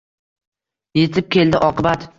[1.01, 2.09] Yetib keldi oqibat!